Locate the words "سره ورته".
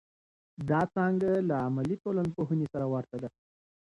2.73-3.15